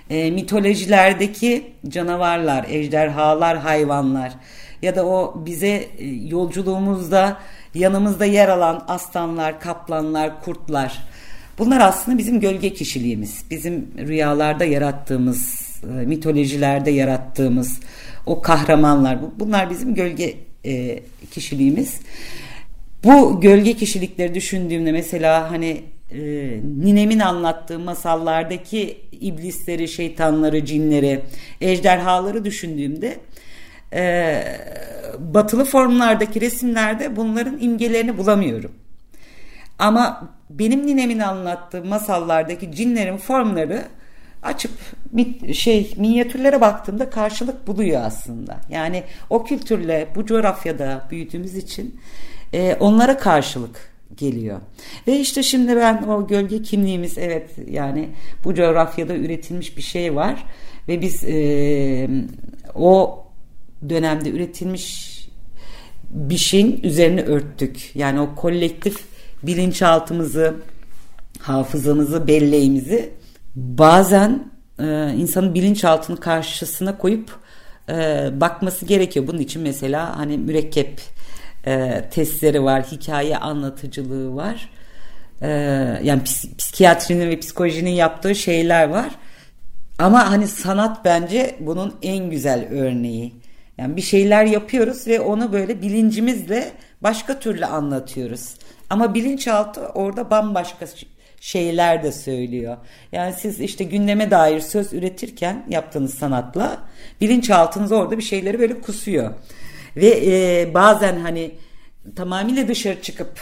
e, 0.10 0.32
mitolojilerdeki 0.32 1.64
canavarlar, 1.88 2.66
ejderhalar, 2.70 3.58
hayvanlar 3.58 4.34
ya 4.82 4.96
da 4.96 5.06
o 5.06 5.34
bize 5.46 5.68
e, 5.68 6.06
yolculuğumuzda 6.08 7.38
yanımızda 7.76 8.26
yer 8.26 8.50
alan 8.50 8.86
aslanlar, 8.88 9.60
kaplanlar, 9.60 10.42
kurtlar. 10.42 11.00
Bunlar 11.58 11.80
aslında 11.80 12.18
bizim 12.18 12.40
gölge 12.40 12.74
kişiliğimiz. 12.74 13.44
Bizim 13.52 13.88
rüyalarda 13.98 14.66
yarattığımız, 14.66 15.62
e, 15.84 16.06
mitolojilerde 16.06 16.92
yarattığımız 16.92 17.80
o 18.26 18.42
kahramanlar. 18.42 19.18
Bunlar 19.40 19.70
bizim 19.70 19.96
gölge 19.96 20.36
e, 20.66 21.00
kişiliğimiz. 21.32 22.00
Bu 23.04 23.42
gölge 23.42 23.74
kişilikleri 23.74 24.36
düşündüğümde 24.36 24.92
mesela 24.92 25.52
hani 25.52 25.84
e, 26.12 26.20
ninemin 26.84 27.20
anlattığı 27.20 27.80
masallardaki 27.80 28.98
iblisleri, 29.12 29.88
şeytanları, 29.88 30.66
cinleri, 30.66 31.20
ejderhaları 31.62 32.46
düşündüğümde 32.46 33.18
e, 33.94 34.44
batılı 35.20 35.66
formlardaki 35.66 36.42
resimlerde 36.42 37.16
bunların 37.16 37.58
imgelerini 37.62 38.18
bulamıyorum. 38.18 38.72
Ama 39.80 40.30
benim 40.50 40.88
ninemin 40.88 41.20
anlattığı 41.20 41.84
masallardaki 41.84 42.72
cinlerin 42.72 43.18
formları 43.18 43.84
açıp 44.44 44.72
şey 45.54 45.94
minyatürlere 45.98 46.62
baktığımda 46.62 47.10
karşılık 47.10 47.68
buluyor 47.68 48.02
aslında. 48.04 48.58
Yani 48.70 49.04
o 49.30 49.44
kültürle 49.44 50.08
bu 50.16 50.26
coğrafyada 50.26 51.08
büyüdüğümüz 51.12 51.56
için 51.56 52.00
e, 52.54 52.76
onlara 52.80 53.18
karşılık 53.18 53.92
geliyor. 54.18 54.60
Ve 55.08 55.20
işte 55.20 55.44
şimdi 55.44 55.76
ben 55.76 56.04
o 56.04 56.28
gölge 56.28 56.62
kimliğimiz 56.62 57.18
evet 57.18 57.50
yani 57.70 58.10
bu 58.44 58.56
coğrafyada 58.56 59.16
üretilmiş 59.16 59.78
bir 59.78 59.82
şey 59.82 60.16
var 60.16 60.46
ve 60.88 61.02
biz 61.02 61.24
e, 61.24 62.10
o 62.76 63.24
dönemde 63.90 64.30
üretilmiş 64.30 65.12
bir 66.10 66.38
şeyin 66.38 66.84
üzerine 66.84 67.22
örttük. 67.22 67.92
Yani 67.96 68.20
o 68.20 68.36
kolektif 68.36 69.06
bilinçaltımızı, 69.44 70.56
hafızamızı, 71.40 72.28
belleğimizi 72.28 73.14
bazen 73.56 74.52
e, 74.80 75.14
insanın 75.18 75.54
bilinçaltını 75.54 76.20
karşısına 76.20 76.98
koyup 76.98 77.40
e, 77.90 78.30
bakması 78.42 78.86
gerekiyor. 78.86 79.28
Bunun 79.28 79.40
için 79.40 79.62
mesela 79.62 80.18
hani 80.18 80.38
mürekkep 80.38 81.02
e, 81.66 82.04
testleri 82.12 82.64
var, 82.64 82.84
hikaye 82.84 83.38
anlatıcılığı 83.38 84.36
var. 84.36 84.70
E, 85.42 85.50
yani 86.04 86.22
ps- 86.22 86.56
psikiyatrinin 86.58 87.30
ve 87.30 87.40
psikolojinin 87.40 87.92
yaptığı 87.92 88.36
şeyler 88.36 88.90
var. 88.90 89.10
Ama 90.00 90.32
hani 90.32 90.48
sanat 90.48 91.06
bence 91.06 91.56
bunun 91.60 91.96
en 92.02 92.30
güzel 92.30 92.68
örneği. 92.72 93.34
Yani 93.82 93.96
bir 93.96 94.02
şeyler 94.02 94.46
yapıyoruz 94.46 95.08
ve 95.08 95.20
onu 95.20 95.54
böyle 95.54 95.82
bilincimizle 95.82 96.72
başka 97.02 97.40
türlü 97.40 97.66
anlatıyoruz. 97.66 98.56
Ama 98.90 99.14
bilinçaltı 99.14 99.82
orada 99.82 100.30
bambaşka 100.30 100.86
şeyler 101.40 102.04
de 102.04 102.12
söylüyor. 102.12 102.78
Yani 103.12 103.34
siz 103.34 103.60
işte 103.60 103.84
gündeme 103.84 104.32
dair 104.32 104.60
söz 104.60 104.94
üretirken 104.94 105.66
yaptığınız 105.70 106.14
sanatla 106.14 106.78
bilinçaltınız 107.22 107.92
orada 107.92 108.18
bir 108.18 108.24
şeyleri 108.24 108.60
böyle 108.60 108.82
kusuyor. 108.82 109.34
Ve 109.96 110.22
e, 110.26 110.74
bazen 110.74 111.20
hani 111.20 111.52
tamamıyla 112.16 112.68
dışarı 112.68 113.02
çıkıp 113.02 113.40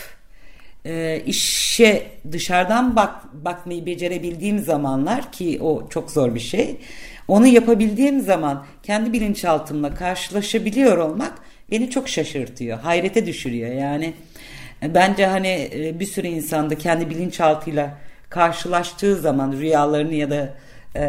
e, 0.86 1.24
işe 1.26 2.08
dışarıdan 2.32 2.96
bak 2.96 3.16
bakmayı 3.34 3.86
becerebildiğim 3.86 4.60
zamanlar 4.60 5.32
ki 5.32 5.60
o 5.62 5.90
çok 5.90 6.12
zor 6.12 6.36
bir 6.36 6.40
şey. 6.40 6.78
Onu 7.30 7.48
yapabildiğim 7.48 8.22
zaman 8.22 8.66
kendi 8.84 9.14
bilinçaltımla 9.14 9.96
karşılaşabiliyor 9.96 10.98
olmak 10.98 11.34
beni 11.72 11.90
çok 11.90 12.10
şaşırtıyor, 12.10 12.80
hayrete 12.80 13.26
düşürüyor. 13.26 13.72
Yani 13.72 14.14
bence 14.82 15.26
hani 15.26 15.70
e, 15.74 16.00
bir 16.00 16.06
sürü 16.06 16.28
insanda 16.28 16.76
kendi 16.76 17.10
bilinçaltıyla 17.10 17.98
karşılaştığı 18.30 19.16
zaman 19.16 19.52
rüyalarını 19.52 20.14
ya 20.14 20.30
da 20.30 20.54
e, 20.96 21.04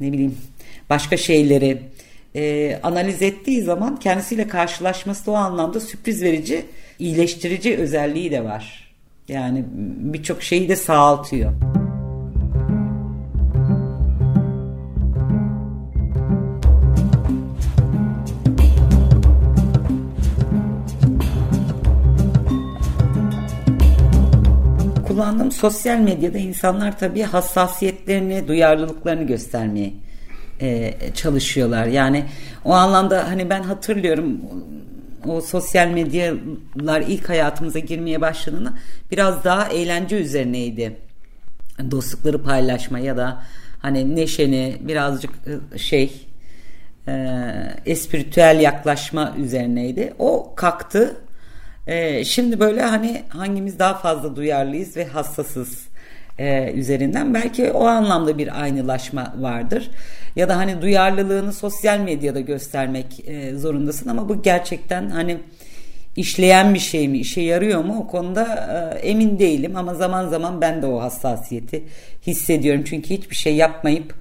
ne 0.00 0.12
bileyim 0.12 0.38
başka 0.90 1.16
şeyleri 1.16 1.82
e, 2.34 2.78
analiz 2.82 3.22
ettiği 3.22 3.62
zaman 3.62 3.96
kendisiyle 4.00 4.48
karşılaşması 4.48 5.30
o 5.32 5.34
anlamda 5.34 5.80
sürpriz 5.80 6.22
verici, 6.22 6.64
iyileştirici 6.98 7.76
özelliği 7.76 8.30
de 8.30 8.44
var. 8.44 8.94
Yani 9.28 9.64
birçok 9.98 10.42
şeyi 10.42 10.68
de 10.68 10.76
sağaltıyor. 10.76 11.52
Kullandığım 25.26 25.52
sosyal 25.52 25.98
medyada 25.98 26.38
insanlar 26.38 26.98
tabii 26.98 27.22
hassasiyetlerini, 27.22 28.48
duyarlılıklarını 28.48 29.22
göstermeye 29.22 29.92
e, 30.60 30.94
çalışıyorlar. 31.14 31.86
Yani 31.86 32.24
o 32.64 32.72
anlamda 32.72 33.28
hani 33.28 33.50
ben 33.50 33.62
hatırlıyorum 33.62 34.40
o 35.26 35.40
sosyal 35.40 35.88
medyalar 35.88 37.00
ilk 37.00 37.28
hayatımıza 37.28 37.78
girmeye 37.78 38.20
başladığında 38.20 38.72
biraz 39.10 39.44
daha 39.44 39.68
eğlence 39.68 40.16
üzerineydi. 40.16 40.96
Dostlukları 41.90 42.42
paylaşma 42.42 42.98
ya 42.98 43.16
da 43.16 43.42
hani 43.78 44.16
neşeni 44.16 44.76
birazcık 44.80 45.30
e, 45.74 45.78
şey 45.78 46.26
e, 47.08 47.32
espiritüel 47.86 48.60
yaklaşma 48.60 49.34
üzerineydi. 49.38 50.14
O 50.18 50.54
kalktı. 50.56 51.16
E, 51.86 52.24
şimdi 52.24 52.60
böyle 52.60 52.82
hani 52.82 53.22
hangimiz 53.28 53.78
daha 53.78 53.94
fazla 53.94 54.36
duyarlıyız 54.36 54.96
ve 54.96 55.04
hassasız 55.04 55.88
e, 56.38 56.72
üzerinden 56.72 57.34
belki 57.34 57.70
o 57.70 57.84
anlamda 57.84 58.38
bir 58.38 58.62
aynılaşma 58.62 59.34
vardır. 59.38 59.90
Ya 60.36 60.48
da 60.48 60.56
hani 60.56 60.82
duyarlılığını 60.82 61.52
sosyal 61.52 61.98
medyada 61.98 62.40
göstermek 62.40 63.28
e, 63.28 63.54
zorundasın 63.54 64.08
ama 64.08 64.28
bu 64.28 64.42
gerçekten 64.42 65.10
hani 65.10 65.38
işleyen 66.16 66.74
bir 66.74 66.78
şey 66.78 67.08
mi, 67.08 67.18
işe 67.18 67.40
yarıyor 67.40 67.84
mu 67.84 67.96
o 67.98 68.06
konuda 68.06 68.44
e, 68.94 68.98
emin 68.98 69.38
değilim 69.38 69.76
ama 69.76 69.94
zaman 69.94 70.28
zaman 70.28 70.60
ben 70.60 70.82
de 70.82 70.86
o 70.86 71.00
hassasiyeti 71.00 71.84
hissediyorum. 72.26 72.84
Çünkü 72.86 73.10
hiçbir 73.10 73.36
şey 73.36 73.56
yapmayıp 73.56 74.14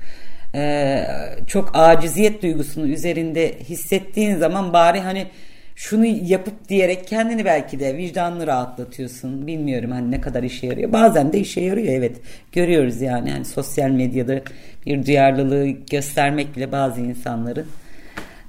e, 0.56 1.04
çok 1.48 1.72
aciziyet 1.74 2.44
duygusunu 2.44 2.88
üzerinde 2.88 3.60
hissettiğin 3.60 4.36
zaman 4.36 4.74
bari 4.74 5.00
hani 5.00 5.28
şunu 5.76 6.06
yapıp 6.06 6.70
diyerek 6.70 7.08
kendini 7.08 7.46
belki 7.46 7.80
de 7.80 7.98
vicdanını 7.98 8.48
rahatlatıyorsun. 8.48 9.48
Bilmiyorum 9.48 9.92
hani 9.92 10.12
ne 10.12 10.22
kadar 10.22 10.44
işe 10.44 10.68
yarıyor. 10.68 10.94
Bazen 10.94 11.34
de 11.34 11.40
işe 11.40 11.62
yarıyor 11.62 11.94
evet. 11.94 12.18
Görüyoruz 12.52 13.02
yani. 13.02 13.30
yani 13.30 13.46
sosyal 13.46 13.90
medyada 13.90 14.42
bir 14.86 15.06
duyarlılığı 15.06 15.68
göstermek 15.68 16.56
bile 16.56 16.72
bazı 16.72 17.02
insanların 17.02 17.68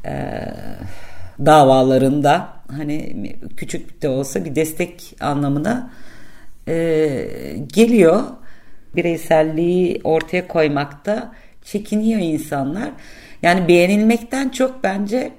e, 0.05 0.13
davalarında 1.47 2.49
hani 2.71 3.17
küçük 3.57 4.03
de 4.03 4.09
olsa 4.09 4.45
bir 4.45 4.55
destek 4.55 5.15
anlamına 5.21 5.91
e, 6.69 7.29
geliyor. 7.67 8.23
Bireyselliği 8.97 10.01
ortaya 10.05 10.49
koymakta 10.49 11.33
çekiniyor 11.65 12.21
insanlar. 12.21 12.91
Yani 13.43 13.69
beğenilmekten 13.69 14.49
çok 14.49 14.85
bence 14.85 15.33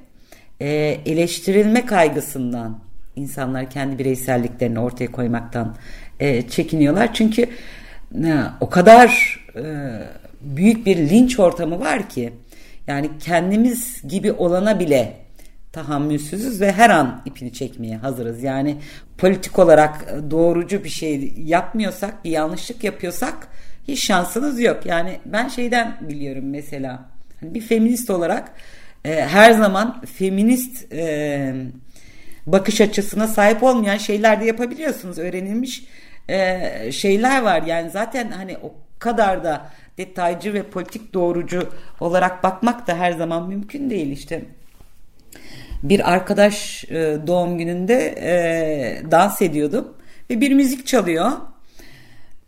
e, 0.62 0.67
eleştirilme 1.06 1.86
kaygısından 1.86 2.80
insanlar 3.15 3.70
kendi 3.70 4.00
bireyselliklerini 4.00 4.80
ortaya 4.80 5.12
koymaktan 5.12 5.76
e, 6.20 6.48
çekiniyorlar. 6.48 7.13
Çünkü 7.13 7.41
e, 8.26 8.43
o 8.62 8.70
kadar 8.70 9.39
e, 9.56 9.63
büyük 10.41 10.86
bir 10.86 10.98
linç 10.98 11.39
ortamı 11.39 11.80
var 11.80 12.10
ki 12.10 12.34
yani 12.88 13.10
kendimiz 13.20 14.02
gibi 14.08 14.32
olana 14.32 14.80
bile 14.80 15.13
tahammülsüzüz 15.72 16.62
ve 16.62 16.72
her 16.72 16.89
an 16.89 17.22
ipini 17.26 17.54
çekmeye 17.54 17.98
hazırız. 17.98 18.43
Yani 18.43 18.78
politik 19.17 19.60
olarak 19.60 20.15
doğrucu 20.32 20.84
bir 20.84 20.89
şey 20.89 21.34
yapmıyorsak, 21.38 22.26
bir 22.26 22.30
yanlışlık 22.30 22.84
yapıyorsak 22.84 23.48
hiç 23.88 24.06
şansınız 24.06 24.60
yok. 24.60 24.86
Yani 24.86 25.20
ben 25.26 25.48
şeyden 25.48 25.98
biliyorum 26.02 26.50
mesela 26.50 27.06
hani 27.39 27.54
bir 27.54 27.62
feminist 27.62 28.10
olarak 28.10 28.52
e, 29.08 29.26
her 29.26 29.52
zaman 29.52 30.02
feminist 30.02 30.93
e, 30.93 31.54
bakış 32.48 32.82
açısına 32.82 33.28
sahip 33.28 33.63
olmayan 33.63 33.98
şeyler 33.98 34.41
de 34.41 34.46
yapabiliyorsunuz. 34.46 35.17
Öğrenilmiş 35.17 35.86
e, 36.30 36.91
şeyler 36.91 37.41
var. 37.41 37.62
Yani 37.62 37.89
zaten 37.89 38.32
hani 38.32 38.58
o 38.58 38.74
kadar 39.00 39.43
da 39.43 39.70
detaycı 39.98 40.54
ve 40.54 40.63
politik 40.63 41.13
doğrucu 41.13 41.70
olarak 42.00 42.43
bakmak 42.43 42.88
da 42.88 42.98
her 42.98 43.12
zaman 43.12 43.50
mümkün 43.50 43.89
değil 43.89 44.12
işte. 44.12 44.41
Bir 45.84 46.12
arkadaş 46.12 46.84
e, 46.84 47.17
doğum 47.28 47.58
gününde 47.58 48.15
e, 48.22 49.12
dans 49.12 49.41
ediyordum 49.41 49.93
ve 50.30 50.41
bir 50.41 50.52
müzik 50.52 50.88
çalıyor. 50.88 51.32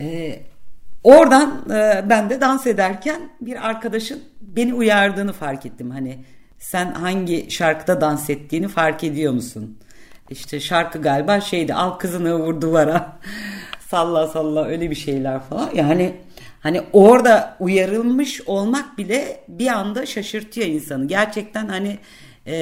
E, 0.02 0.40
oradan 1.04 1.66
e, 1.70 2.10
ben 2.10 2.30
de 2.30 2.42
dans 2.42 2.68
ederken 2.68 3.30
bir 3.42 3.68
arkadaşın 3.68 4.24
beni 4.42 4.74
uyardığını 4.74 5.34
fark 5.34 5.66
ettim. 5.66 5.92
Hani 5.92 6.20
sen 6.60 6.92
hangi 6.94 7.52
şarkıda 7.52 8.02
dans 8.02 8.30
ettiğini 8.30 8.68
fark 8.68 9.04
ediyor 9.04 9.34
musun? 9.34 9.78
İşte 10.30 10.60
şarkı 10.60 11.02
galiba 11.02 11.42
şeydi 11.42 11.74
al 11.74 11.92
kızını 11.92 12.36
vur 12.36 12.62
duvara 12.62 13.20
salla 13.88 14.28
salla 14.28 14.66
öyle 14.66 14.90
bir 14.90 14.96
şeyler 14.96 15.40
falan. 15.40 15.70
Yani 15.74 16.16
hani 16.60 16.82
orada 16.94 17.58
uyarılmış 17.60 18.42
olmak 18.42 18.98
bile 18.98 19.40
bir 19.48 19.68
anda 19.68 20.06
şaşırtıyor 20.06 20.68
insanı. 20.68 21.08
Gerçekten 21.08 21.68
hani 21.68 21.98
e, 22.46 22.56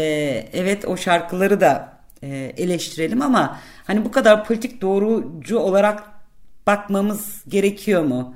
evet 0.53 0.85
o 0.85 0.97
şarkıları 0.97 1.61
da 1.61 1.97
e, 2.23 2.53
eleştirelim 2.57 3.21
ama 3.21 3.59
hani 3.87 4.05
bu 4.05 4.11
kadar 4.11 4.45
politik 4.45 4.81
doğrucu 4.81 5.59
olarak 5.59 6.03
bakmamız 6.67 7.43
gerekiyor 7.47 8.03
mu? 8.03 8.35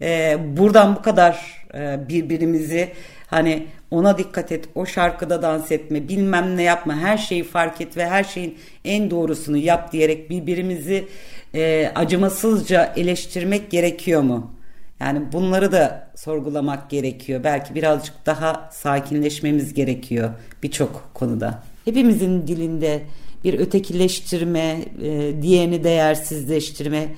E, 0.00 0.38
buradan 0.56 0.96
bu 0.96 1.02
kadar 1.02 1.64
e, 1.74 2.08
birbirimizi 2.08 2.92
hani 3.26 3.66
ona 3.92 4.18
dikkat 4.18 4.52
et, 4.52 4.68
o 4.74 4.86
şarkıda 4.86 5.42
dans 5.42 5.72
etme, 5.72 6.08
bilmem 6.08 6.56
ne 6.56 6.62
yapma, 6.62 6.96
her 6.96 7.18
şeyi 7.18 7.44
fark 7.44 7.80
et 7.80 7.96
ve 7.96 8.06
her 8.06 8.24
şeyin 8.24 8.58
en 8.84 9.10
doğrusunu 9.10 9.56
yap 9.56 9.92
diyerek 9.92 10.30
birbirimizi 10.30 11.08
e, 11.54 11.92
acımasızca 11.94 12.92
eleştirmek 12.96 13.70
gerekiyor 13.70 14.22
mu? 14.22 14.54
Yani 15.00 15.32
bunları 15.32 15.72
da 15.72 16.10
sorgulamak 16.16 16.90
gerekiyor. 16.90 17.44
Belki 17.44 17.74
birazcık 17.74 18.14
daha 18.26 18.68
sakinleşmemiz 18.72 19.74
gerekiyor 19.74 20.30
birçok 20.62 21.10
konuda. 21.14 21.62
Hepimizin 21.84 22.46
dilinde 22.46 23.02
bir 23.44 23.58
ötekileştirme, 23.58 24.84
e, 25.02 25.42
diğerini 25.42 25.84
değersizleştirme 25.84 27.08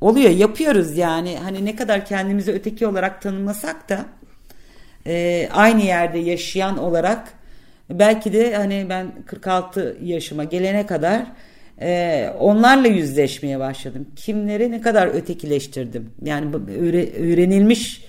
oluyor. 0.00 0.30
Yapıyoruz 0.30 0.96
yani 0.96 1.38
hani 1.42 1.64
ne 1.64 1.76
kadar 1.76 2.06
kendimizi 2.06 2.52
öteki 2.52 2.86
olarak 2.86 3.22
tanımlasak 3.22 3.88
da 3.88 4.06
e, 5.06 5.48
aynı 5.52 5.82
yerde 5.82 6.18
yaşayan 6.18 6.78
olarak 6.78 7.32
belki 7.90 8.32
de 8.32 8.54
hani 8.56 8.86
ben 8.88 9.12
46 9.26 9.96
yaşıma 10.02 10.44
gelene 10.44 10.86
kadar 10.86 11.26
e, 11.80 12.28
onlarla 12.38 12.88
yüzleşmeye 12.88 13.58
başladım. 13.58 14.06
Kimleri 14.16 14.70
ne 14.70 14.80
kadar 14.80 15.06
ötekileştirdim. 15.06 16.10
Yani 16.24 16.56
öğrenilmiş 17.18 18.04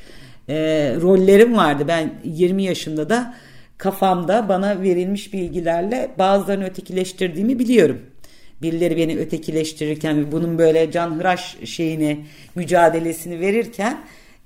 e, 0.49 0.55
rollerim 1.01 1.57
vardı. 1.57 1.85
Ben 1.87 2.13
20 2.23 2.63
yaşında 2.63 3.09
da 3.09 3.33
kafamda 3.77 4.49
bana 4.49 4.81
verilmiş 4.81 5.33
bilgilerle 5.33 6.11
bazılarını 6.19 6.65
ötekileştirdiğimi 6.65 7.59
biliyorum. 7.59 8.01
Birileri 8.61 8.97
beni 8.97 9.17
ötekileştirirken 9.17 10.31
bunun 10.31 10.57
böyle 10.57 10.91
canhıraş 10.91 11.57
şeyini, 11.65 12.25
mücadelesini 12.55 13.39
verirken 13.39 13.97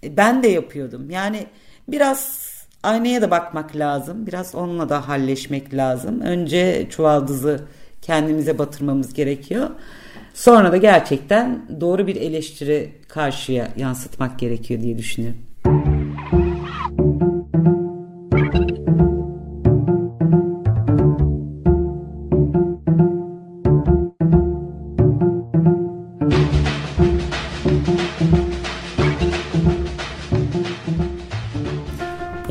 e, 0.04 0.18
ben 0.18 0.44
de 0.44 0.48
yapıyordum. 0.48 1.10
Yani 1.10 1.38
biraz 1.88 2.48
aynaya 2.84 3.22
da 3.22 3.32
bakmak 3.32 3.76
lazım. 3.76 4.28
Biraz 4.28 4.56
onunla 4.56 4.90
da 4.90 5.08
halleşmek 5.08 5.74
lazım. 5.74 6.22
Önce 6.22 6.88
çuvaldızı 6.90 7.68
kendimize 8.02 8.58
batırmamız 8.58 9.14
gerekiyor. 9.14 9.70
Sonra 10.34 10.72
da 10.72 10.78
gerçekten 10.78 11.66
doğru 11.82 12.08
bir 12.08 12.16
eleştiri 12.16 12.92
karşıya 13.08 13.68
yansıtmak 13.78 14.40
gerekiyor 14.40 14.82
diye 14.82 14.98
düşünüyorum. 14.98 15.47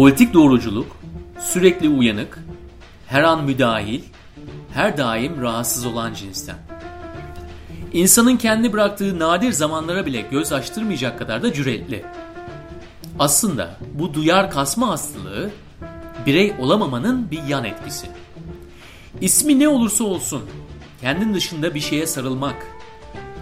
Politik 0.07 0.35
doğruculuk, 0.35 0.97
sürekli 1.41 1.89
uyanık, 1.89 2.39
her 3.07 3.23
an 3.23 3.45
müdahil, 3.45 4.01
her 4.75 4.97
daim 4.97 5.43
rahatsız 5.43 5.87
olan 5.87 6.15
cinsten. 6.15 6.57
İnsanın 7.93 8.37
kendi 8.37 8.73
bıraktığı 8.73 9.19
nadir 9.19 9.53
zamanlara 9.53 10.07
bile 10.07 10.21
göz 10.21 10.53
açtırmayacak 10.53 11.19
kadar 11.19 11.43
da 11.43 11.53
cüretli. 11.53 12.05
Aslında 13.19 13.77
bu 13.95 14.15
duyar 14.15 14.51
kasma 14.51 14.89
hastalığı 14.89 15.51
birey 16.27 16.55
olamamanın 16.59 17.31
bir 17.31 17.43
yan 17.43 17.65
etkisi. 17.65 18.07
İsmi 19.21 19.59
ne 19.59 19.69
olursa 19.69 20.05
olsun 20.05 20.43
kendin 21.01 21.35
dışında 21.35 21.75
bir 21.75 21.81
şeye 21.81 22.07
sarılmak, 22.07 22.67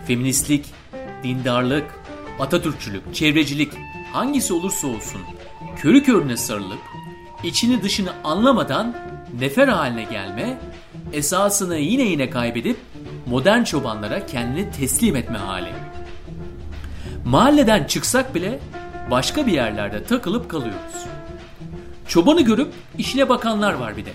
feministlik, 0.06 0.66
dindarlık, 1.22 1.86
Atatürkçülük, 2.40 3.14
çevrecilik 3.14 3.72
hangisi 4.12 4.52
olursa 4.52 4.86
olsun 4.86 5.20
körü 5.76 6.02
körüne 6.02 6.36
sarılıp 6.36 6.80
içini 7.42 7.82
dışını 7.82 8.12
anlamadan 8.24 8.96
nefer 9.40 9.68
haline 9.68 10.04
gelme, 10.04 10.58
esasını 11.12 11.76
yine 11.76 12.02
yine 12.02 12.30
kaybedip 12.30 12.76
modern 13.26 13.62
çobanlara 13.62 14.26
kendini 14.26 14.70
teslim 14.70 15.16
etme 15.16 15.38
hali. 15.38 15.72
Mahalleden 17.24 17.84
çıksak 17.84 18.34
bile 18.34 18.60
başka 19.10 19.46
bir 19.46 19.52
yerlerde 19.52 20.04
takılıp 20.04 20.50
kalıyoruz. 20.50 21.06
Çobanı 22.08 22.40
görüp 22.42 22.72
işine 22.98 23.28
bakanlar 23.28 23.72
var 23.72 23.96
bir 23.96 24.04
de. 24.04 24.12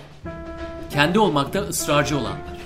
Kendi 0.90 1.18
olmakta 1.18 1.60
ısrarcı 1.60 2.18
olanlar. 2.18 2.60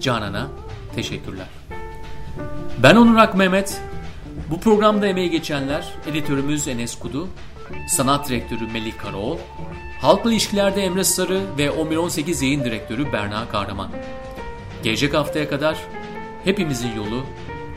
Canan'a 0.00 0.48
teşekkürler. 0.94 1.46
Ben 2.82 2.96
Onur 2.96 3.16
Ak 3.16 3.34
Mehmet. 3.34 3.80
Bu 4.50 4.60
programda 4.60 5.06
emeği 5.06 5.30
geçenler 5.30 5.88
editörümüz 6.06 6.68
Enes 6.68 6.98
Kudu, 6.98 7.28
sanat 7.88 8.28
direktörü 8.28 8.66
Melih 8.66 8.98
Karaoğlu, 8.98 9.38
halkla 10.00 10.32
ilişkilerde 10.32 10.82
Emre 10.82 11.04
Sarı 11.04 11.40
ve 11.58 11.84
1118 11.84 12.42
yayın 12.42 12.64
direktörü 12.64 13.12
Berna 13.12 13.48
Kahraman. 13.48 13.90
Gelecek 14.82 15.14
haftaya 15.14 15.48
kadar 15.48 15.76
hepimizin 16.44 16.94
yolu 16.96 17.24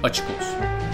açık 0.04 0.26
olsun. 0.26 0.85